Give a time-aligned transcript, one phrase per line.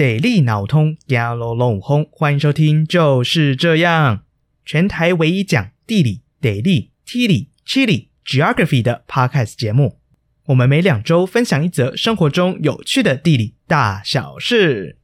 [0.00, 2.08] 地理脑通，压啰啰轰！
[2.10, 4.20] 欢迎收听，就是这样，
[4.64, 9.98] 全台唯一讲地理、地理、地理、地理、geography 的 podcast 节目。
[10.46, 14.96] 我们每两周分享一则生活中有趣的地理大小事。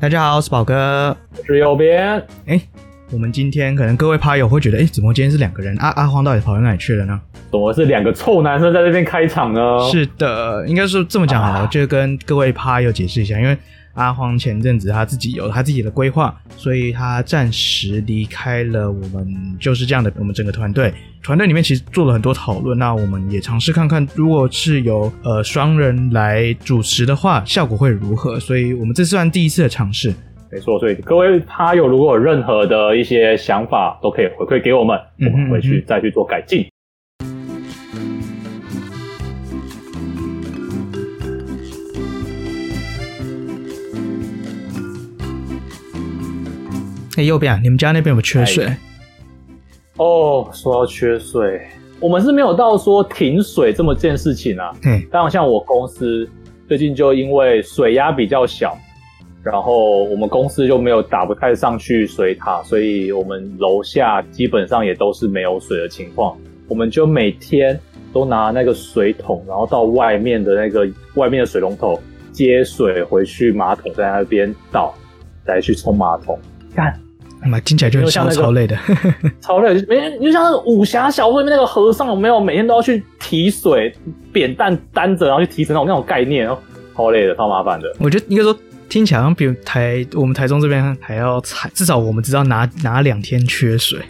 [0.00, 2.26] 大家好，我是宝哥，我是右边。
[2.46, 2.66] 哎。
[3.12, 5.76] 我们今天可能各位趴友会觉得，哎，怎么今天是两个人？
[5.78, 7.20] 阿阿荒到底跑到哪里去了呢？
[7.50, 9.60] 怎么是两个臭男生在这边开场呢？
[9.90, 13.56] 是的，应该是这么讲好了，啊、就跟各位趴友解释一下，因为
[13.94, 20.12] 阿荒前阵子他自己有他自己的规划，所以他暂时离开了我们，就是这样的。
[20.16, 28.38] 我们整个团队团队里面其实做了很多讨论，那我们也尝试看看，如果是由呃双人来主持的话，效果会如何？
[28.38, 30.14] 所以我们这算第一次的尝试。
[30.52, 36.66] 没错，所以各位趴友如果有任何的一些想法，都可以回馈给我们，我们回去再去做改进。
[47.16, 48.66] 哎，右边啊，你们家那边有没有缺水？
[49.98, 51.60] 哦，说到缺水，
[52.00, 54.72] 我们是没有到说停水这么件事情啊。
[54.84, 56.28] 嗯，当然，像我公司
[56.66, 58.76] 最近就因为水压比较小。
[59.42, 66.36] 然后我们公司就没有打不太上去水塔，所以我们楼下基本上也都是没有水的情况。
[66.68, 67.80] 我们就每天
[68.12, 71.98] 都拿那个水桶，然后到外面的那个外面的水龙头
[72.32, 74.94] 接水回去，马桶在那边倒，
[75.46, 76.38] 再去冲马桶。
[76.74, 77.00] 干，
[77.44, 78.76] 妈，听起来就超超累的，
[79.40, 79.82] 超累。
[79.88, 83.90] 每你就像那个武侠小说里面那个和尚，有没有每天都要去提水，
[84.32, 86.58] 扁担担着，然后去提水那种那种概念哦，
[86.94, 87.90] 超累的，超麻烦的。
[87.98, 88.54] 我觉得应该说。
[88.90, 94.00] 听起来好像比台我们台中这边还要惨，至少我们知道哪哪两天缺水，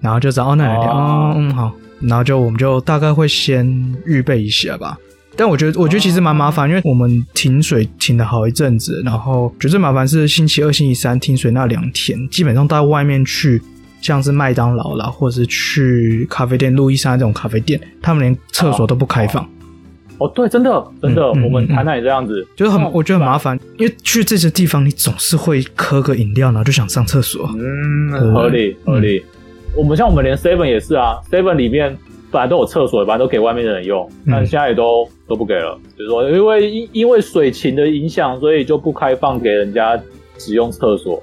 [0.00, 3.66] 然后就知道哦，那两天，哦，嗯好，然后就我们就大概会先
[4.04, 4.96] 预备一下吧。
[5.34, 13.62] 但我觉得我觉得其实蛮麻烦，因为我们停水停了好一阵子，然后觉得最麻烦是星期二、星期三停水那两天，基本上到外面去，
[14.02, 19.48] 像是麦当劳啦，或者是去咖啡店、路易莎这种咖啡店，他们连厕所都不开放。
[20.18, 27.48] 哦，对，真的，真的，嗯、我们台南也这样子，就是很，我觉得很麻烦，因为去这些地方，你总是会喝个饮料，然后就想上厕所。
[27.54, 29.18] 嗯，合理，合理。
[29.18, 29.24] 嗯、
[29.76, 31.96] 我们像我们连 Seven 也是啊，Seven 里面
[32.32, 39.96] 本来都有厕所，本来都给外面的人用，但现在也都都不给了，就是说，因为因因为水情的影响，所以就不开放给人家
[40.36, 41.22] 使用厕所。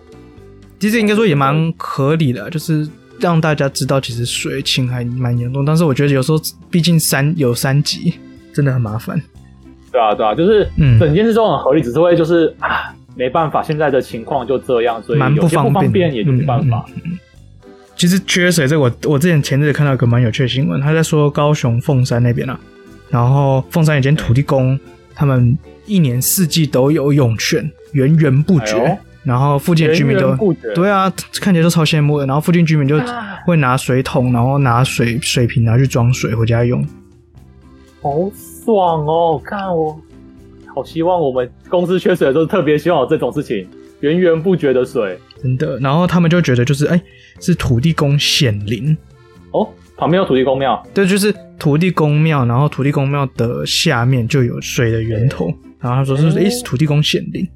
[0.79, 2.87] 其实应该说也蛮合理的，就是
[3.19, 6.39] 让大家知道其实水情还蛮严重，但是我觉得有时候
[6.69, 8.13] 毕竟三有三级。
[8.55, 9.21] 真的很麻烦，
[9.91, 10.65] 对啊，对啊，就是
[10.97, 16.13] 整件事都很合理，嗯、只是会就是啊，没办法，现在的情况就这样，所以有些不方便。
[16.13, 16.85] 也就没办法。
[16.87, 17.19] 嗯嗯嗯、
[17.97, 22.57] 其实缺水这我我之前前阵子看到一个蛮有趣的新闻，他在说高雄凤山那边啊，
[23.09, 24.79] 然后凤山有间土地公，
[25.13, 30.35] 他们一年四季都有涌泉，源源不绝，哎、然后附近居民都
[30.73, 31.11] 对啊，
[31.41, 32.97] 看起来都超羡慕的，然后附近居民就
[33.45, 36.85] 会拿水桶，然后拿水水瓶拿去装水回家用。
[38.05, 38.29] 好
[38.63, 39.41] 爽哦！
[39.43, 39.99] 看我，
[40.67, 43.67] 好希望我们公司缺水的时候，特别希望有这种事情，
[44.01, 45.79] 源源不绝的水，真的。
[45.79, 47.03] 然后他们就觉得就是，哎、欸，
[47.39, 48.95] 是土地公显灵
[49.49, 49.67] 哦，
[49.97, 55.47] 旁边有土地公庙，对，就是土地公庙，然后土地公庙的下面就有水的源头。
[55.47, 57.47] 欸、然后他说是，哎、欸，是土地公显灵。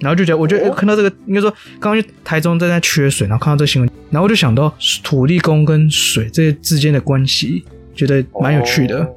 [0.00, 1.48] 然后就觉得，我觉得、哦欸、看到这个，应该说
[1.78, 4.74] 刚刚去台中正在缺水，然后看到这新闻，然后我就想到
[5.04, 9.04] 土地公跟水这些之间的关系，觉得蛮有趣的。
[9.04, 9.14] 哦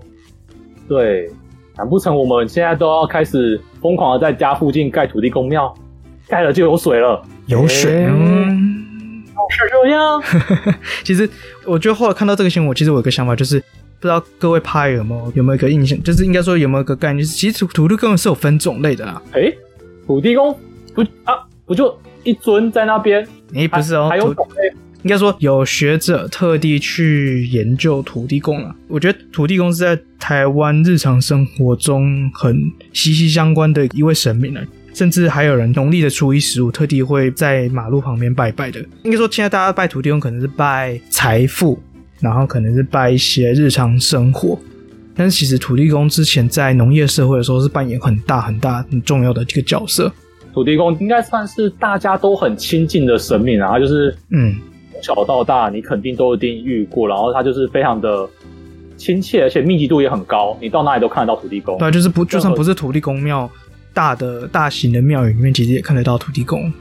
[0.88, 1.30] 对，
[1.78, 5.74] 难不成我们现在都要开始疯狂的在家附近盖土地公庙？
[6.28, 7.22] 盖了就有水了？
[7.46, 8.06] 有水？
[8.06, 10.22] 嗯，是这样。
[11.04, 11.30] 其实，
[11.66, 13.60] 我觉得后来看到这个新闻，我其实我有个想法，就是
[14.00, 19.22] 不知道各位拍有没有有没有一个印象，就是应该说有没有一个概念，就是其实土土地公是有分种类的啦。
[19.34, 19.54] 哎，
[20.08, 20.58] 土地公
[20.96, 23.28] 不啊，不就一尊在那边？
[23.54, 24.74] 哎，不是哦，还有种类。
[25.06, 28.76] 应该说有学者特地去研究土地公了。
[28.88, 32.60] 我觉得土地公是在台湾日常生活中很
[32.92, 34.62] 息息相关的一位神明了，
[34.96, 38.84] 甚至还有人农历的初一十五特地会在马路旁边拜拜的。
[39.04, 41.80] 应该说现在大家拜土地公可能是拜财富，
[42.20, 44.58] 然后可能是拜一些日常生活，
[45.14, 50.12] 但是其实土地公之前在农业社会的时候是扮演很大很大很重要的一个角色。
[50.52, 54.56] 土地公应该算是大家都很亲近的神明啊，就是嗯。
[55.02, 58.28] 小到大，你肯定都一定遇过，然后他就是非常的
[58.98, 61.78] 亲切，而且密集度也很高，你到哪里都看得到土地公。
[61.78, 63.50] 对，就是不就算不是土地公庙，
[63.94, 66.72] 大的大型的庙宇里面，其实也看得到土地公。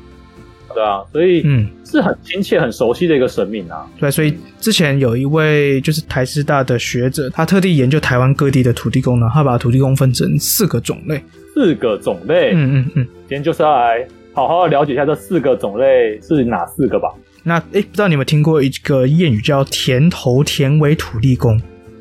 [0.75, 3.87] 对啊，所以嗯，是很亲切、很熟悉的一个神明啊。
[4.01, 11.23] 对，所以之前有一位就是台师大的学者，他特地研究台湾各地的土地公呢，他把土地公分成四个种类。
[11.55, 17.09] 四个种类，嗯嗯嗯，今天就是要来好好的了解一下这四个种类是哪四个吧。
[17.45, 21.57] 那哎，不知道你有没有听过一个谚语叫“田头田尾土地公”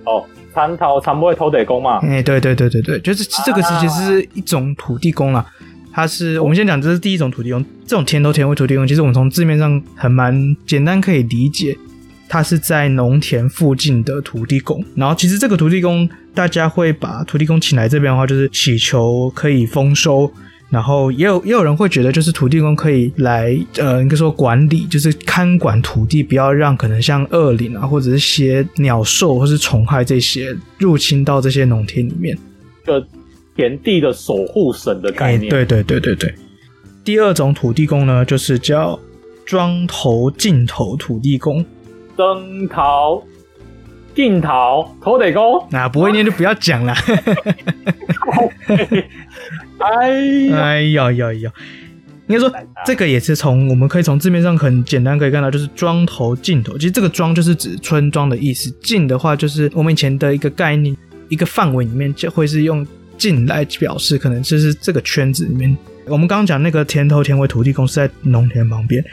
[0.06, 0.24] 哦，
[0.54, 2.00] 田头田尾土地公嘛。
[2.00, 5.46] 哎，对对对对对，就是这个其实是一种土地公啦。
[5.92, 7.64] 它是我们先讲，这是第一种土地公。
[7.86, 11.78] 这种田头田尾土地公，其实我们从字面上很蛮简单可以理解，
[12.28, 14.84] 它是在农田附近的土地公。
[14.96, 20.32] 然后其实这个土地公，大家会把土地公请来这边的话，就是祈求可以丰收。
[20.74, 32.36] 然后也有也有人会觉得，就是土地公可以来呃，应该说管理，就是看管土地，不要让可能像恶灵啊，或者是些鸟兽或是虫害这些入侵到这些农田里面。
[33.56, 36.34] 田地的守护神的概念，对对对对对。
[37.04, 39.00] 第二种土地公呢，就是叫
[39.46, 41.64] 庄头进头土地公。
[42.18, 43.24] 庄头
[44.16, 46.96] 进头土地公，啊，不会念就不要讲了。
[49.80, 51.52] 哎 哎呀呀呀！
[52.28, 52.52] 应该说
[52.86, 56.78] 这个也是从我们可以从字面上很简单可以看到，就是庄头进头。
[56.78, 60.96] 其实这个庄就是指村庄的意思，进的话就是我们以前的一个概念，
[61.30, 62.86] 一个范围里面就会是用。
[63.16, 65.78] 进来表示可能就是这个圈子里面，
[66.08, 69.06] 我们刚刚讲那个田头田尾土地公是在农田旁边，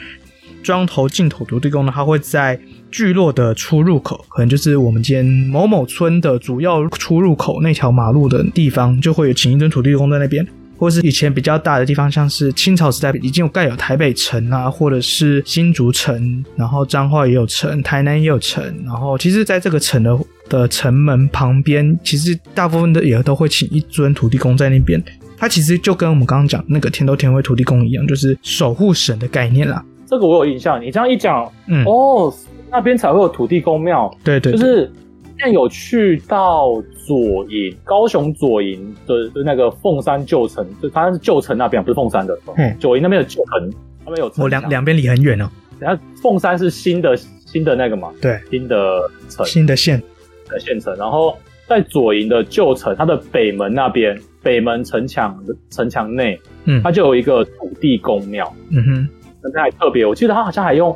[0.63, 2.59] 庄头进头土地公呢，它会在
[2.91, 10.47] 聚落的出入口，可能就是我们今天某某村的主要出入口那条马路的地方，就会有请一尊土地公在那边。
[10.77, 24.99] 或是以前比较大的地方，像是清朝时代已经有盖有台北城啊，或者是新竹城，然后彰化也有城，台南也有城，然后其实在这个城的的城门旁边，其实大部分的也都会请一尊土地公在那边。
[25.37, 29.85] 它其实就跟我们刚刚讲那个天都天会土地公一样，就是守护神的概念啦。
[30.07, 32.33] 这个我有印象，你这样一讲，嗯，哦，
[32.71, 34.15] 那边才会有土地公庙。
[34.23, 34.91] 对，对对，就是。
[35.39, 42.39] 现在有去到左营，高雄左营的的那个凤山旧城，就它是旧城那边，不是凤山的。
[42.59, 43.73] 嗯，左营那边的旧城，
[44.05, 44.43] 那边有城。
[44.43, 45.49] 我两两边离很远哦。
[45.79, 48.13] 然后凤山是新的新的那个嘛？
[48.21, 50.03] 对，新的城，新的县
[50.47, 50.95] 的县城。
[50.97, 51.35] 然后
[51.67, 58.55] 在左营的旧城，它的北门那边，北门城墙的城墙内，嗯，它就有一个土地公庙。
[58.69, 59.09] 嗯哼，
[59.43, 60.95] 那边还特别，我记得它好像还用。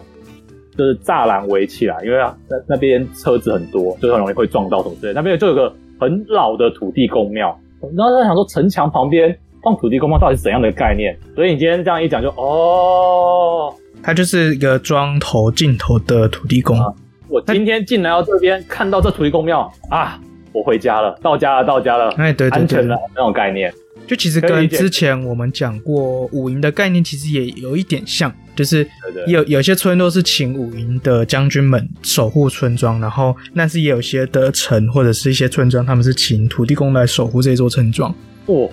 [0.77, 5.21] 就是栅栏围起来，因为啊那那边车子很多，就很容易会撞到什么之类的。
[5.21, 7.59] 那边就有个很老的土地公庙，
[7.97, 11.17] 然后在想说城墙旁边放土地公庙到底是怎样的概念？
[11.35, 13.73] 所以你今天这样一讲，就哦，
[14.03, 16.79] 它就是一个装头镜头的土地公。
[16.79, 16.93] 啊、
[17.29, 20.21] 我今天进来到这边，看到这土地公庙啊，
[20.55, 23.75] 我回家了，到家了，到家了，哎，对，对，对，安全了那种概念。
[24.07, 28.87] 就其实跟之前我们讲过五营的概念，其实也有一点像，就是
[29.27, 38.15] 有有些村都是请五营的将军们守护村庄，然后但是也有些的城或者是一些村庄，他们是请土地公来守护这座村庄。
[38.47, 38.71] 哦，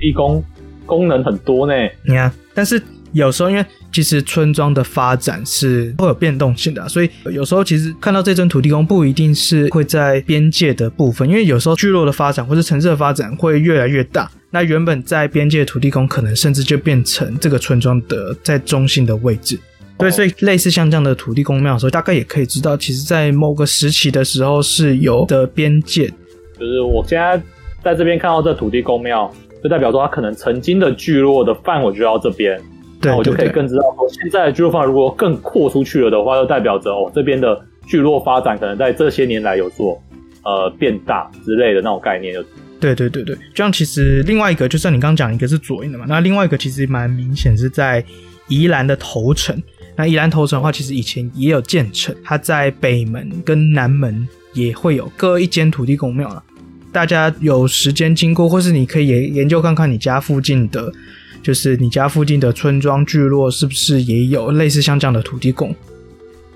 [0.00, 0.42] 地公
[0.84, 1.74] 功能很多呢。
[2.02, 2.82] 你看，但是。
[3.14, 19.58] 有时候，因为其实村庄的发展是会有变动性的啊，所以有时候其实看到这尊土地公不一定是会在边界的部分，因为有时候聚落的发展或者城市的发展会越来越大，那原本在边界的土地公可能甚至就变成这个村庄的在中心的位置。
[19.96, 26.08] 对，所以类似像这样的土地公庙的时候，大概也可以知道，其实在某个时期的时候是有的边界。
[26.58, 27.40] 就是我现在
[27.82, 32.60] 在这边看到这土地公庙，就代表说它可能曾经的聚落的范围就到这边。
[33.04, 40.00] 那我就可以更知道说，现在的聚落发展如果更扩出去了的话，就代表着哦，这边的聚落发展可能在这些年来有做
[40.42, 42.42] 呃变大之类的那种概念就。
[42.80, 48.04] 对对对对，这样其实另外一个，就像你刚刚讲一个是左营的嘛，那另外一个其实蛮明显是在
[48.48, 49.56] 宜兰的头城。
[49.96, 56.42] 那宜兰头城的话，其实以前也有建成，它在北门跟南门也会有各一间土地公庙了。
[56.92, 60.92] 大家有时间经过，或是你可以研研究看看你家附近的。
[61.44, 65.74] 就是你家附近的村庄聚落是不是也有类似像这样的土地公？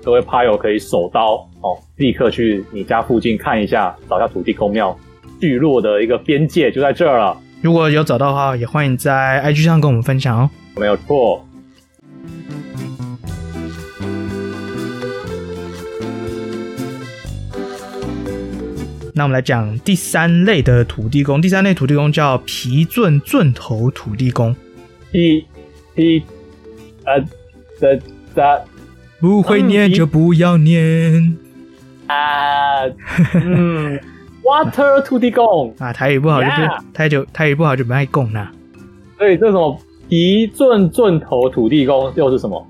[0.03, 4.97] 各位趴友可以手刀哦，立刻去你家附近看一下，找一下土地公庙
[5.39, 7.37] 聚落的一个边界就在这儿了。
[7.61, 10.49] 如果有找到的话，也欢迎在 IG 上跟我们分享哦。
[10.75, 11.45] 没有错。
[19.13, 24.55] 那我们来讲第三类的土地公，第三类土地公叫皮圳圳头土地公。
[25.11, 25.43] 一、
[25.95, 26.21] 一、
[27.05, 27.19] 呃、
[27.79, 27.99] 的、
[28.35, 28.65] 的，
[29.19, 31.37] 不会念就不要念
[32.07, 32.85] 啊。
[33.33, 33.99] 嗯
[34.43, 38.51] ，Water 土地公啊，台语不好就不，台就台语不好就不爱讲啦。
[39.17, 42.65] 所以这种一圳圳头土地公又是什么？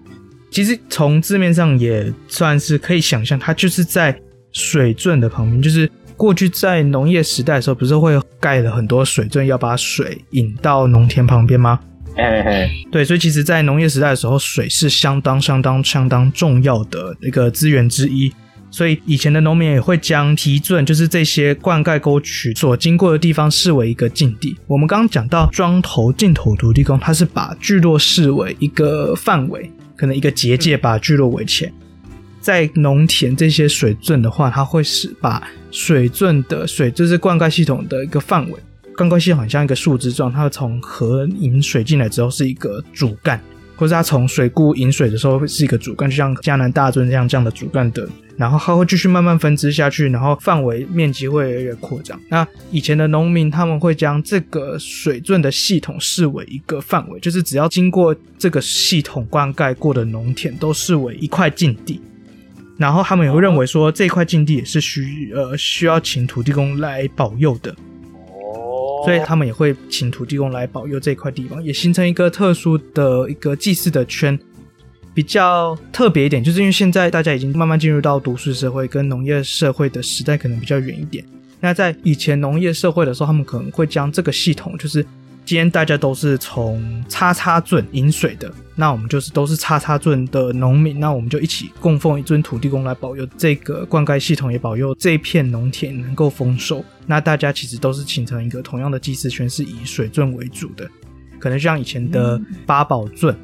[0.49, 4.19] 其实从字面上也算是可以想象，它就是在
[4.51, 5.61] 水圳的旁边。
[5.61, 11.79] 就是过去在农业时代的时候，不是会盖了很多水圳，要把水引到农田旁边吗？
[12.21, 18.33] 嘿嘿，对，所以其实，在农业时代的时候，水是相当、相当、相当重要的一个资源之一。
[18.71, 24.55] 所以以前的农民也会将堤圳，就是这些灌溉沟渠所经过的地方，视为一个禁地。
[24.67, 31.71] 我们刚刚讲到庄头、进头土地公，他是把聚落视为一个范围，可能一个结界，把聚落围起来。
[32.39, 38.59] 在农田这些水圳的话，它会是把水圳的水，就是灌溉系统的一个范围。
[38.99, 43.39] 灌溉系统很像一个树枝状，它会从河引水进来之后是一个主干。
[43.77, 52.19] 或者它从水库引水的时候是一个主干，就像嘉南大圳这样这样的主干的，然后它会继续慢慢分支下去，然后范围面积会越来越扩张。
[52.27, 62.01] 那以前的农民他们会将这个水圳的系统视为一个范围，就是只要经过这个系统灌溉过的农田都视为一块禁地，
[62.75, 67.73] 然后他们也会认为说这块禁地也是需呃需要请土地公来保佑的。
[69.03, 74.37] 所以他们也会请土地公来保佑这块地方，也形成一个特殊的一个祭祀的圈。
[75.13, 81.25] 比较特别一点，就是因为现在大家已经慢慢进入到都市社会跟农业社会的时代，可能比较远一点。
[81.59, 85.05] 那在以前农业社会的时候，他们可能会将这个系统，就是。
[85.45, 96.85] 今天大家都是从叉叉圳引水的，那我们就是都是叉叉圳的农民，那我们就一起供奉一尊土地公来保佑这个灌溉系统，也保佑这一片农田能够丰收。
[97.07, 100.87] 那大家其实都是形成一个同样的祭祀圈，是以水圳为主的，
[101.39, 103.35] 可能像以前的八宝圳，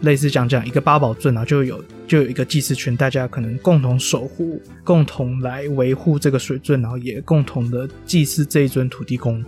[0.00, 9.44] 类似讲讲一个八宝圳，然后就有就有一个祭祀圈，大家可能共同守护，共同来维护这个水圳，然后也共同的祭祀这一尊土地公。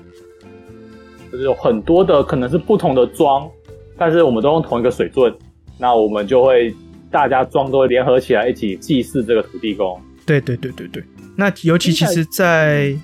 [1.35, 3.51] 就是有很多的可能是不同的庄，
[3.99, 5.35] 但是我们都用同一个水圳，
[5.77, 6.73] 那我们就会
[7.11, 10.01] 大家庄都会联合起来一起祭祀这个土地公。
[10.25, 11.03] 对对对对对。
[11.37, 12.95] 那尤其其实，在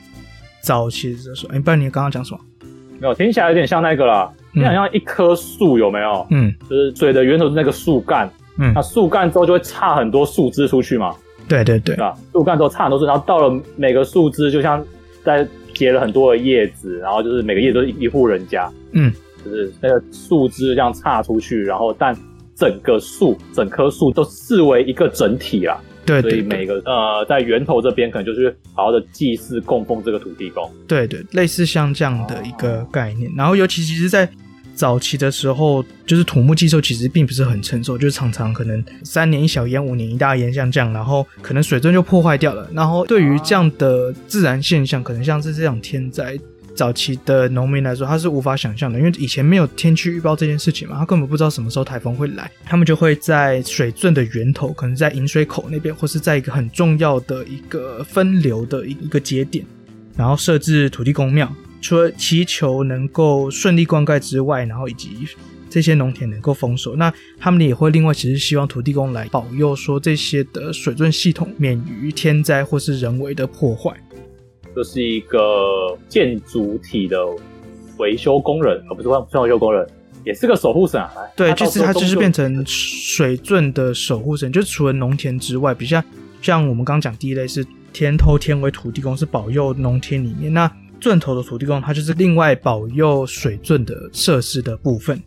[0.61, 2.39] 早期的时候，哎，不然你刚刚讲什么？
[3.01, 6.25] 没有，听起来有点像那个啦，你好像一棵树有没有？
[6.31, 11.13] 嗯，就是水的源头是那个树干，嗯，那树干之后就会差很多树枝出去嘛。
[11.49, 14.85] 对对对，啊，树干之后差很多树，然后到了每个树枝就像
[15.25, 15.45] 在。
[15.81, 19.11] 结了很多的叶子，然后就是每个叶子都是一户人家，嗯，
[19.43, 22.15] 就是那个树枝这样岔出去，然后但
[22.55, 25.81] 整个树整棵树都视为一个整体啦。
[26.05, 30.71] 对，对，对，所以每个呃在源头这边可能就是好好的祭祀供奉这个土地公。
[30.87, 33.31] 对对，类似像这样的一个概念。
[33.31, 34.29] 哦、然后尤其其实，在
[34.81, 42.67] 早期的时候，就是土木技术其实并不是很成熟，就是常常可能三年一小淹，五年一大淹，像这样，然后可能水圳就破坏掉了。
[42.73, 46.35] 然后对于这样的自然现象，可能像是这种天灾，
[46.75, 52.51] 早期的农民来说，他是无法想象的，因为以前没有天气预报这件事情嘛，他根本不知道什么时候台风会来。
[52.65, 59.63] 他们就会在水圳的源头，可能在引水口那边，或是在一个很重要的一个分流的一一个节点，
[60.17, 61.55] 然后设置土地公庙。
[61.81, 65.27] 除了祈求能够顺利灌溉之外，然后以及
[65.69, 73.97] 这些农田能够丰收，那他们也会另外其实希望土地公来保佑，说这些的水圳系统免于天灾或是人为的破坏。
[74.75, 77.19] 这是一个建筑体的
[77.99, 79.87] 维修工人，而不是算维修工人，
[80.25, 81.11] 也是个守护神啊。
[81.37, 86.03] 对，就是他就是变成水圳的守护神，就是除了农田之外，比较
[86.43, 90.71] 像我们刚刚讲第一类是天偷天为土地公，是保佑农田里面那。
[91.01, 95.21] 圳头的土地公，它就是另外保佑水圳的设施的部分。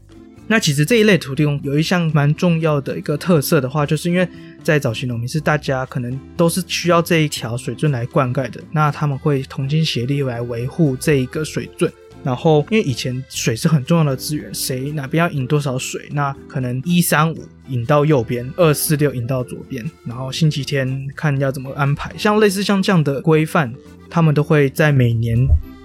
[0.46, 4.28] 那其实这一类土地公有一项蛮重要的一个特色的话，就是因为
[4.62, 11.92] 在早期农民是大家可能都是需要这一条水圳来灌溉的，那他们会同心协力来维护这一个水圳。
[12.24, 17.38] 然后因为以前水是很重要的资源，谁哪边要引多少水，那可能一三五
[17.68, 23.74] 引到右边，二四六引到左边，然后星期天看要怎么安排，像类似像这样的规范。
[24.10, 25.36] 他们都会在每年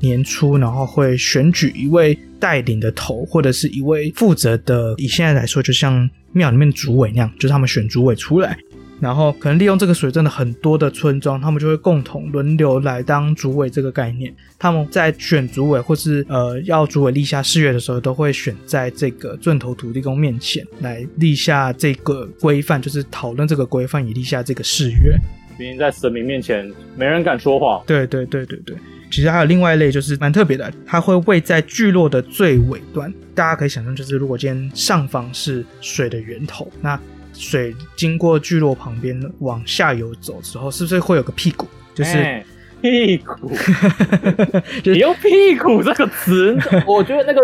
[0.01, 4.95] 年初，然后会选举一位带领的头，或者是一位负责的。
[4.99, 8.59] 以现在来说，就像庙里面主委那样，就是他们选主委出来，
[9.01, 14.35] 然后可能利用这个水圳的很多的村庄，他们就会共同轮流来当主委这个概念。
[14.59, 25.17] 他们在选主委或是呃要主委立下誓约的时候，都会选在这个圳头土地公面前来立下这个规范，就是讨论这个规范，也立下这个誓约。
[25.57, 27.83] 毕竟在神明面前，没人敢说谎。
[27.87, 28.77] 对对对对对，
[29.11, 33.13] 其实还有另外一类，就是蛮特别的，它会位在聚落的最尾端。
[33.35, 36.99] 大家可以想象，就是如果今天上方是水的源头，那
[37.39, 41.69] 水经过聚落旁边往下游走之后，是不是会有个屁股？
[41.95, 42.45] 就是、欸、
[42.83, 43.51] 屁股，
[44.85, 47.41] 你用屁股这个词， 我觉得那个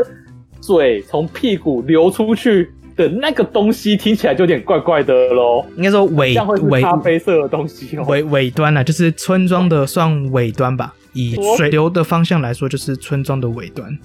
[0.61, 5.65] 水从屁股流出去的那个东西，听起来就有点怪怪的喽。
[5.77, 6.35] 应该说尾
[6.69, 10.93] 尾咖啡色的东西哦，尾 尾端啊，就是村庄的算尾端吧。
[11.13, 13.97] 以水流的方向来说，就是村庄的尾端。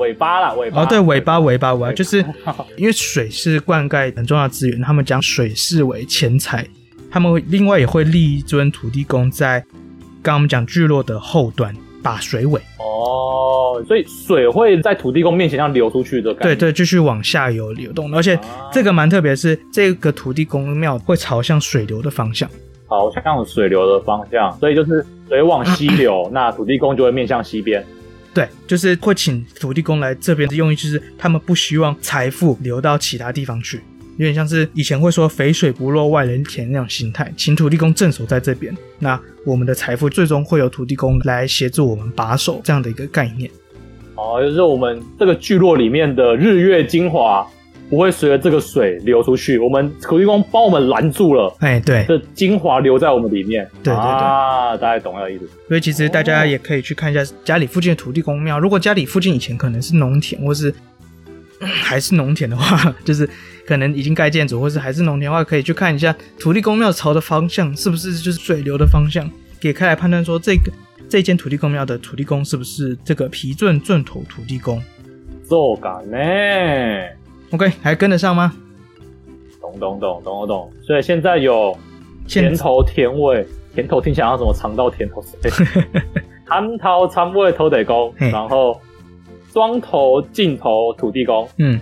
[0.00, 0.82] 啊，尾巴啦，尾巴。
[0.82, 2.24] 哦，对，尾巴，尾巴，尾巴，就是
[2.76, 6.66] 因为水是灌溉很重要的资源，他们将水视为钱财，
[7.10, 9.60] 他们另外也会立一尊土地公在
[10.22, 12.60] 刚刚我们讲聚落的后端把水尾。
[12.78, 16.54] 哦，所以水会在土地公面前这样流出去的感觉。
[16.54, 18.38] 对对，继续往下游流动，而且
[18.72, 22.48] 这个蛮特别，是这个土地公庙会朝向水流的方向。
[22.88, 27.84] 朝向水流的方向，所以就是水往西流， 那土地公就会面向西边。
[28.32, 33.78] 对，就是会请土地公来这边的用意，就是他们不希望财富流到其他地方去，
[34.18, 43.50] 有点像是以前会说“肥水不落外人田”那种心态，请土地公镇守在这边，那我们的财富最终会由土地公来协助我们把守这样的一个概念。
[44.14, 47.46] 哦，就是我们这个聚落里面的日月精华。
[47.90, 51.52] 不会随着这个水流出去，我们土地公帮我们拦住了。
[51.58, 53.68] 哎，对，这精华留在我们里面。
[53.82, 55.48] 对对对，啊，大家懂那个意思。
[55.66, 58.60] 所以其实大家也可以去看一下家里附近的土地公庙。
[58.60, 60.72] 如果家里附近以前可能是农田，或是
[61.60, 63.28] 还是农田的话， 就是
[63.66, 69.28] 可能已经盖建筑，或是还是农田的话，可以去看一下土地公庙朝的方向是不是就是水流的方向，
[69.60, 70.70] 给开来判断说这个
[71.08, 74.80] 这间土地公庙的土地公是不是这个皮圳圳头土地公。
[75.48, 76.16] 做感呢？
[77.52, 78.52] OK，还跟得上吗？
[79.60, 80.72] 懂懂懂懂懂。
[80.82, 81.76] 所以现在有
[82.26, 85.22] 甜头甜尾，甜头听起来像什么肠道甜头？
[86.46, 88.80] 蟠桃参尾土地公，然后
[89.52, 91.78] 双头尽头土地公，嗯，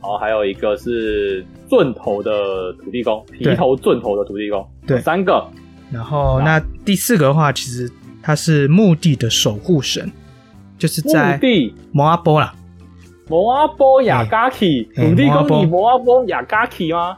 [0.00, 5.46] 然后还有一个是钻头的土地公，皮头钻头的土地公，对，三个。
[5.90, 7.90] 然后那第四个的话，其实
[8.22, 10.10] 它是墓地的守护神，
[10.76, 12.54] 就是在墓地摩阿波啦。
[13.28, 17.16] 摩阿波亚嘎奇土地公，你摩阿波亚嘎奇吗？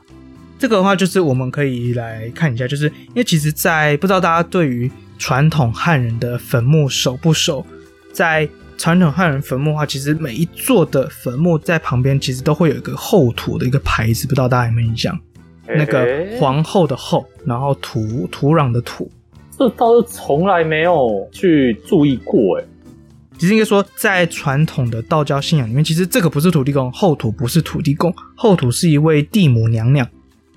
[0.59, 7.65] 这个的话，就是我们可以来看一下，就是因为其实，在不知道大家对于传统汉人的坟墓熟不熟？
[8.13, 15.19] 在传统汉人坟墓的话，其实每一座的坟墓在旁边其实都会有一个后土的一个牌子，不知道大家有没有印象？
[15.67, 16.07] 那个
[16.39, 19.11] 皇后的后，然后土土壤的土，
[19.59, 22.65] 这倒是从来没有去注意过，哎。
[23.39, 30.09] 其实应该说，在传统的道教信仰里面，其实这个不是土地公，后土不是土地公，后土是一位地母娘娘，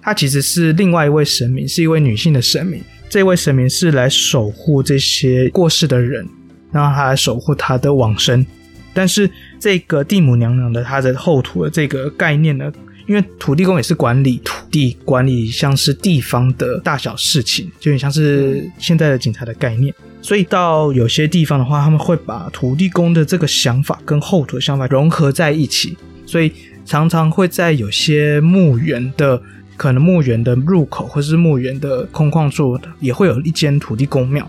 [0.02, 2.82] 她其实是另外一位神明，是一位女性的神明。
[3.10, 6.28] 这位神明是来守护这些过世的人，
[6.72, 8.46] 让她来守护她的往生。
[8.94, 12.72] 但是这个地母娘娘的她的后土的这个概念呢，
[13.08, 19.94] 因为土地公也是管理土地、管理像是地方的大小事情，就很像是现在的警察的概念。
[20.22, 26.52] 所以到有些地方的话，他们会把土地公的这个想法跟后土的想法融合在一起，所以
[26.86, 29.42] 常常会在有些墓园的
[29.78, 34.46] 可能墓园的入口或是墓园的空旷处，也会有一间土地公庙。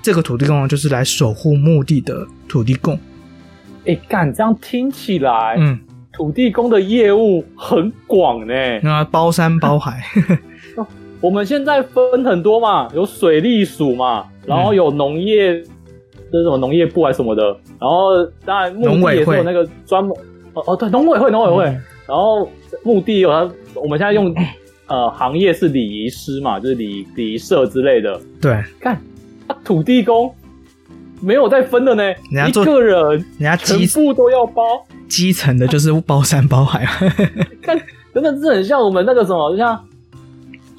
[0.00, 2.98] 这个土地公就是来守护墓地的土地公。
[3.86, 5.78] 哎，干，这样听起来，嗯，
[6.12, 10.02] 土地公的业务很广呢，那 包山包海。
[11.20, 15.52] 我们现在分很多嘛，有水利署嘛，然后有农业，
[16.32, 17.42] 这是什么农业部还是什么的，
[17.78, 20.10] 然后当然墓地也是有那个专门，
[20.54, 22.48] 哦哦对，农委会农委会，嗯、然后
[22.82, 24.34] 墓地有它，我们现在用
[24.86, 28.98] 呃行业是礼仪师嘛，就是礼礼仪社之类的，对，看
[29.46, 30.34] 他土地公
[31.20, 34.62] 没有在分的呢，人家做一个人，人家全部都要包，
[35.06, 36.86] 基层的就是包山包海，
[37.60, 37.78] 看
[38.14, 39.78] 真的是很像我们那个什么，就像。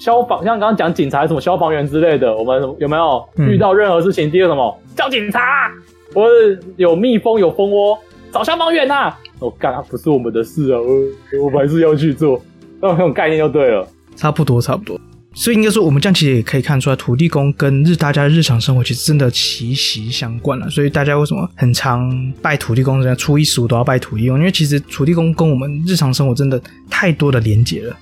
[0.02, 4.32] 消防像刚刚讲警察什么消防员之类的，我们有没有遇到任何事情？
[4.32, 5.72] 第一个什么叫警察，
[6.12, 7.96] 或者有蜜蜂有蜂窝
[8.34, 9.20] 找消防员呐、啊？
[9.38, 12.42] 我干，不是我们的事啊，我我们还是要去做，
[12.82, 13.88] 那种那种概念就对了。
[14.16, 15.00] 差不多差不多，
[15.36, 20.68] 所以应该说我们这样其实也可以看出来，土地公跟日大家日常生活其实真的息息相关了。
[20.68, 22.12] 所以大家为什么很常
[22.42, 24.40] 拜土地公，人家初一十五都要拜土地公？
[24.40, 26.60] 因为其实土地公跟我们日常生活真的
[26.90, 27.96] 太多的连结了。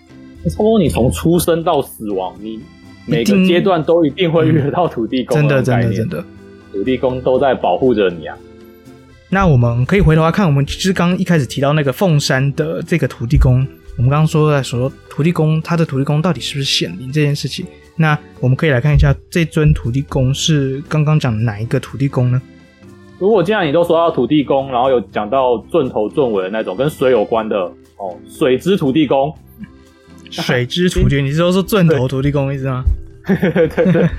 [0.45, 2.59] 差不多，你从出生到死亡，你
[3.05, 5.35] 每个阶段都一定会遇得到土地公。
[5.35, 6.23] 真的，真的，真的，
[6.71, 8.37] 土地公都在保护着你啊。
[9.29, 13.65] 那我们可以回头来看，我们其实刚刚一开始提到那个凤山的这个土地公，
[13.97, 17.65] 我们刚刚说在说土地公，他的土地公到底是不是显灵这件事情。
[17.95, 22.41] 那我们可以来看一下，这尊土地公是刚刚讲的哪一个土地公呢？
[23.19, 27.57] 如果既然你都说到土地公，然后有讲到圳头圳尾的那种跟水有关的
[27.97, 29.31] 哦，水之土地公。
[30.41, 32.83] 水之土地，你是说是圳头土地公意思吗？
[33.25, 34.09] 对对对，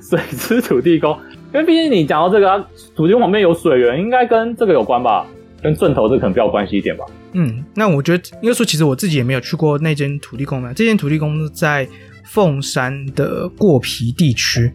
[0.00, 1.10] 水之土地公，
[1.52, 5.26] 因为毕竟你讲到这个，土地公旁边有水源，应该跟这个有关吧？
[5.62, 7.04] 跟钻头这可能比较有关系一点吧。
[7.32, 10.72] 嗯，那我觉得应该说，其实我自己也没有去过那间土地公庙。
[10.72, 11.88] 这间土地公在
[12.24, 14.72] 凤山的过皮地区，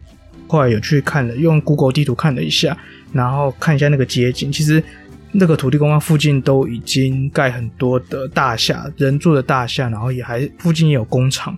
[0.48, 2.78] 后来有去看了，用 Google 地图看了一下，
[3.12, 4.84] 然后看一下那个街景，其实。
[5.36, 11.58] 那个土地公庙附近都已经盖很多的大厦，人住的大厦，然后也还附近也有工厂。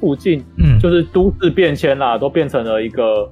[0.00, 3.30] 附近，嗯，就是都市变迁啦，都变成了一个，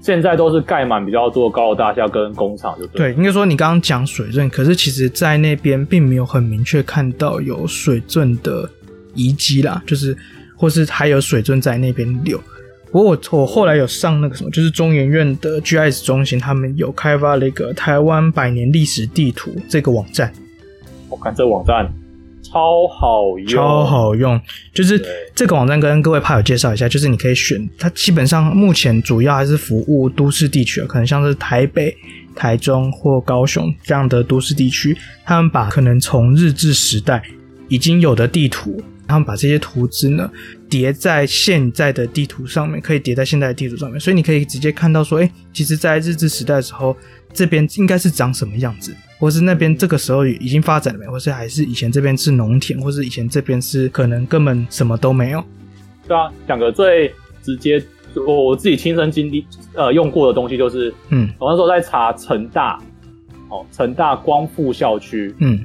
[0.00, 3.12] 现在都是盖满比较多高楼大厦跟工厂，就对。
[3.12, 8.68] 对，应该说你刚刚讲水圳，可是其实在那边并没有很明确看到有水圳的
[9.14, 10.16] 遗迹啦，就是
[10.56, 12.42] 或是还有水圳在那边流。
[12.90, 20.32] 不过我我后来有上那个什么，就是中研院的 GIS 中心，他们有开发了一个台湾百年历史地图这个网站。
[21.08, 21.86] 我看这网站
[22.42, 24.40] 超好用，超好用。
[24.72, 25.02] 就是
[25.34, 31.94] 这个网站跟各位怕友介绍一下，就是你可以选它，基本上目前主要还是服务都市地区，可能像是台北、
[32.34, 37.22] 台中或高雄这样的都市地区，他们把可能从日治时代
[37.68, 38.82] 已经有的地图。
[39.06, 40.30] 他们把这些图纸呢
[40.68, 46.94] 叠在现在的地图上面，可以叠在现在的地图上面，所以你可以直接看到说，哎，其实，在日治时代的时候，
[47.32, 55.42] 这边应该是长什么样子，或是那边这个时候已经发展了没，或是还是以前这边是农田，或是以前这边是可能根本什么都没有。
[56.06, 57.10] 对啊，讲个最
[57.42, 57.82] 直接，
[58.14, 62.78] 我我自己亲身经历呃用过的东西就是，嗯，我那时候在查成大，
[63.48, 65.64] 哦，成大光复校区，嗯，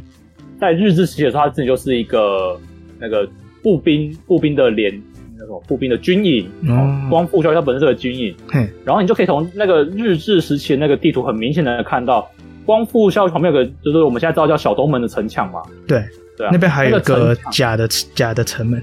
[0.63, 2.60] 在日治时期的时候，它自己就是一个。
[2.99, 3.28] 那个
[3.62, 5.02] 步兵步兵的连
[5.38, 12.32] 那种步兵的军营，哦，光复校区它本身是个军营，嘿，然后你就可以从那个日治时期的那个地图很明显的看到，
[12.65, 16.02] 光复校区旁边有个就是我们现在知道叫小东门的城墙嘛，对。
[16.38, 18.82] 对啊，那边还有一个假的假的城门，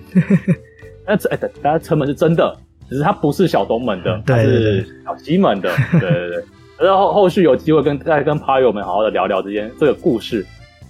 [1.07, 2.55] 那哎，等下城门是真的，
[2.90, 6.45] 只是它不是小东门的， 它是小西门的， 对对对，
[6.79, 10.45] 然后后续有机会跟再跟趴友们好好的聊聊这件这个故事，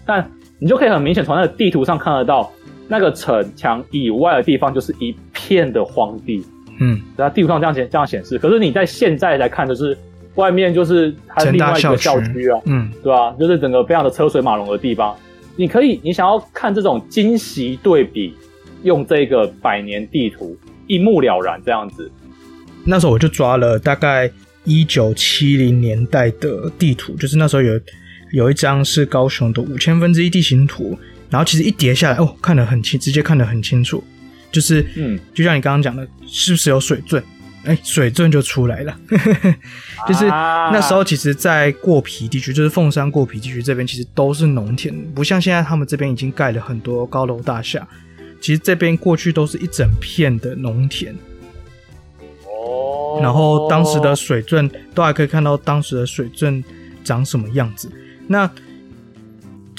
[0.04, 0.28] 但
[0.60, 2.52] 你就可以很明显从那个地图上看得到。
[2.92, 6.44] 那个城墙以外的地方就是一片的荒地，
[6.80, 8.36] 嗯，在地图上这样显这样显示。
[8.36, 9.96] 可是你在现在来看，就是
[10.34, 13.30] 外面就是它另外一个校区啊，嗯，对吧？
[13.38, 15.16] 就是整个非常的车水马龙的地方。
[15.54, 18.34] 你可以，你想要看这种惊喜对比，
[18.82, 20.56] 用这个百年地图
[20.88, 22.10] 一目了然这样子。
[22.84, 24.28] 那时候我就抓了大概
[24.64, 27.78] 一九七零年代的地图，就是那时候有
[28.32, 30.98] 有一张是高雄的五千分之一地形图。
[31.30, 34.02] 然后其实一叠下来，哦，看得很清，直接看得很清楚，
[34.50, 37.22] 就是，嗯，就像你刚刚讲的，是不是有水圳？
[37.62, 38.98] 哎，水圳就出来了，
[40.08, 47.86] 就是那时候，其实，在过皮地区，就是凤山过皮地区这边，其实都是农田，不像现在他们这边已经盖了很多高楼大厦，
[48.40, 51.14] 其实这边过去都是一整片的农田。
[52.44, 56.64] 哦，然后当时的水圳都还可以看到当时的水圳
[57.04, 57.88] 长什么样子，
[58.30, 58.50] 那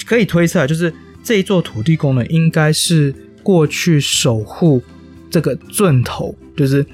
[0.06, 0.92] 可以推测就是。
[1.24, 4.82] 这一座土地公呢，应该是过去守护
[5.30, 6.84] 这个圳头，就是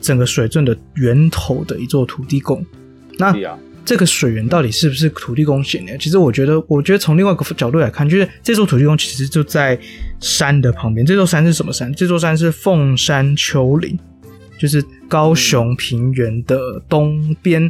[0.00, 2.64] 整个水圳的源头的一座土地公。
[3.18, 3.34] 那
[3.84, 5.98] 这个水源到底是不是土地公显的？
[5.98, 9.76] 其实我觉得，我觉得从另外一个角度来看，就是这座土地公其实就在
[10.20, 11.04] 山的旁边。
[11.04, 11.92] 这座山是什么山？
[11.92, 13.98] 这座山是凤山丘陵，
[14.60, 17.68] 就是高雄平原的东边，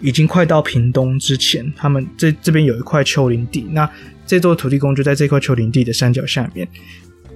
[0.00, 3.66] 已经快到屏东之前，他们这这边有一块丘陵地。
[3.70, 3.88] 那
[4.26, 6.66] 这座土地公就在这块丘陵地的山脚下面。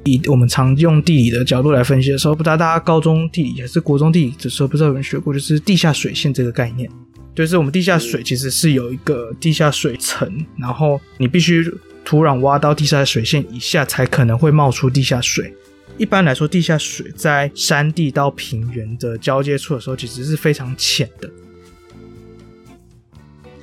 [0.04, 6.86] 以我们常用地理的角度来分析的时候，不知道大家高中地理还是国中地理的时候，不知道有没有学过，就是地下水线这个概念。
[7.34, 11.64] 就是我们地下水其实是有一个地下水层，然后你必须
[12.04, 15.52] 土壤挖到地下水线以下，才可能会冒出地下水。
[15.96, 21.30] 一般来说，地下水在山地到平原的交接处的时候，其实是非常浅的。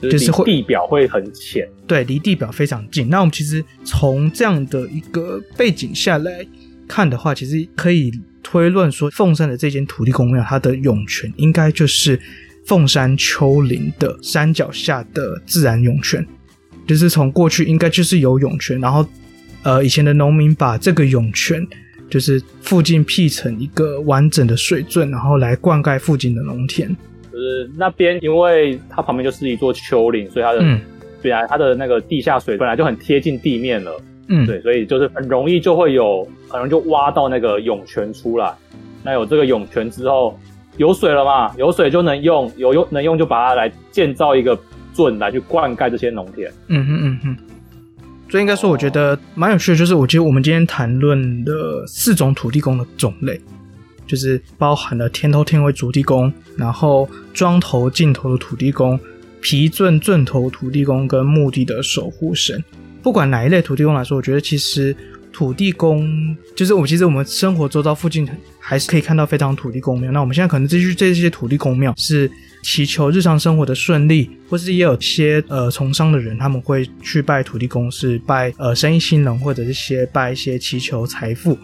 [0.09, 3.07] 就是会地表会很浅，对，离地表非常近。
[3.09, 6.45] 那我们其实从这样的一个背景下来
[6.87, 8.11] 看的话，其实可以
[8.41, 12.19] 推论说，凤山的这间土地公庙，它的涌泉应该就是
[12.65, 16.25] 凤山丘陵的山脚下的自然涌泉，
[16.87, 19.05] 就是从过去应该就是有涌泉，然后
[19.63, 21.65] 呃，以前的农民把这个涌泉
[22.09, 26.95] 就是附近辟成一个完整的水圳，然后来灌溉附近的农田。
[27.41, 30.59] 就是那边，因为它旁边就是一座丘陵，所以它的
[31.21, 38.53] 本来、嗯、它的那个地下水本来就很贴近地面了，嗯，对，所以就是很容易就会有，可能就挖到那个涌泉出来。
[39.03, 40.37] 那有这个涌泉之后，
[40.77, 41.51] 有水了嘛？
[41.57, 44.55] 有水就能用，有用能用就把它来建造一个
[44.93, 46.51] 圳来去灌溉这些农田。
[46.67, 47.37] 嗯哼嗯哼。
[48.29, 53.41] 所以应该说，我觉得蛮有趣的，就是我觉得我们今天谈论的四种土地公的种类。
[54.11, 58.99] 就是包含了天头天尾土地公，然后庄头尽头的土地公，
[59.39, 62.61] 皮圳圳头土地公跟墓地的守护神。
[63.01, 64.93] 不管哪一类土地公来说，我觉得其实
[65.31, 68.27] 土地公就是我们其实我们生活周遭附近
[68.59, 70.11] 还是可以看到非常土地公庙。
[70.11, 72.29] 那我们现在可能这些这些土地公庙是
[72.63, 81.57] 祈求日常生活的顺利，或是也有些呃从商的人他们会去拜土地公，是拜呃生意兴隆，或者是些拜一些祈求财富。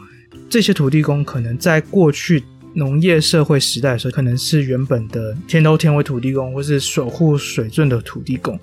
[0.50, 8.60] 这些土地公可能在过去农业社会时代的时候，可能是原本的天都天威土地公，或是守护水圳的土地公。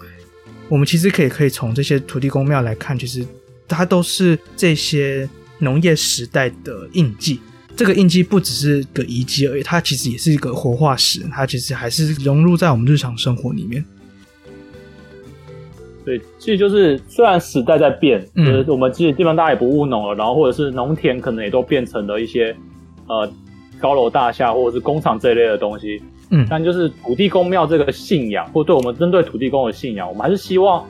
[0.68, 3.26] 我们其实可以可以从这些土地公庙来看，其实
[3.68, 7.40] 它都是这些农业时代的印记。
[7.76, 13.84] 这个印记不只是个遗迹而已，它其实也是一个活化石，它其实还是融入在我们日常生活里面。
[16.04, 22.54] 对，其实就是虽然时代在变，嗯，就是我们其实地方大家也不务农了，然后或者是农田可能也都变成了一些
[23.06, 23.26] 呃
[23.80, 30.84] 高楼大厦或者是工厂这一类的东西，嗯，但就是土地公庙这个信仰，或对我们针对土地公的信仰，我们还是希望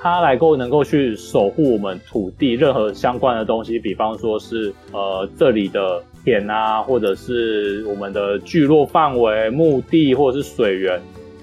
[0.00, 11.00] 他来够能够去守护我们土地任何相关的东西，比方说是呃这里的田啊，或者是我们的聚落范围、墓地或者是水源。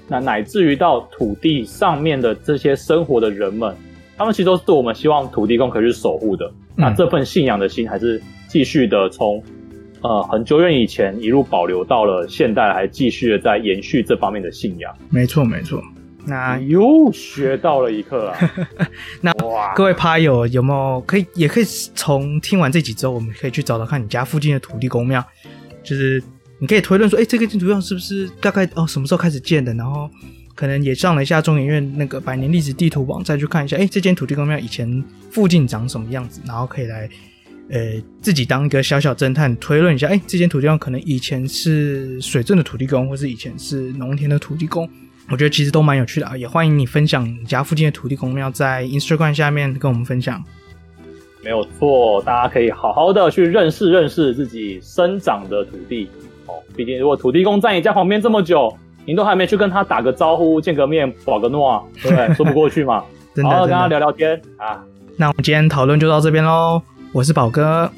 [0.07, 3.73] 那乃至于到土地上面的这些生活的人们，
[4.17, 6.45] 他们其实都是我们希望土地公可以去守护的。
[6.45, 6.53] 嗯。
[6.75, 9.41] 那这份信仰的心还是继续的从
[10.01, 14.93] 呃很久远以前一路保留到了现代，还继续的在延续这方面的信仰。
[15.09, 15.81] 没错，没错。
[16.25, 18.37] 那又学到了一课啊！
[19.21, 21.63] 那哇，各位趴友有没有可以也可以
[21.95, 25.23] 从听完这集之后，我们可以去找找看你家附近的土地公庙，
[25.81, 26.21] 就是。
[26.59, 29.73] 你可以推论说，哎、这个建筑样是不是大概哦什么时候开始建的？
[29.73, 30.09] 然后
[30.55, 36.39] 可能也上了一下中研院那个百年历史地图网，再去看一下，哎、这间土地公庙以前附近长什么样子？
[36.45, 37.09] 然后可以来，
[37.69, 44.87] 呃，自己当一个小小侦探，推论一下，哎、这间土地公可能以前是水圳的土地公，或是以前是农田的土地公。
[45.29, 50.43] 我觉得其实都蛮有趣的啊，也欢迎你分享你家附近的土地公庙在 Instagram 下面跟我们分享。
[51.41, 56.09] 没有错，大家可以好好的去认识认识自己生长的土地。
[56.47, 58.75] 哦，毕竟如果土地公在你家旁边这么久，
[59.05, 62.33] 你都还没去跟他打个招呼、见个面、保个诺， 对不对？
[62.35, 63.03] 说不过去嘛。
[63.43, 64.83] 好好跟他聊聊天啊。
[65.17, 66.81] 那我们今天讨论就到这边喽。
[67.11, 67.91] 我是宝哥，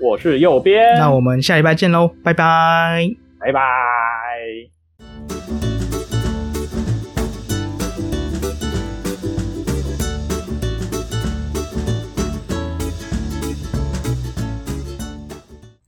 [0.00, 0.98] 我是右边。
[0.98, 3.99] 那我们下礼拜见喽，拜拜，拜拜。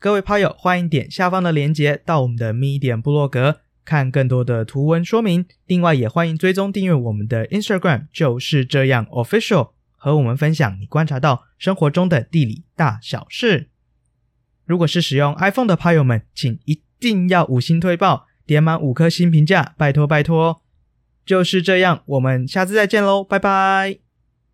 [0.02, 5.46] 各位趴友，欢迎点下方的链接到我们的 Medium 部落格看更多的图文说明。
[5.66, 13.68] 另外，也欢迎追踪订阅我们的 Instagram，就是这样 Official，和我们分享你观察到生活中的地理大小事。
[14.64, 20.62] 如果是使用 iPhone 的趴友们，请一定要五星推爆，点满五颗星评价，拜托拜托。
[21.24, 24.11] 就是这样，我们下次再见喽，拜拜。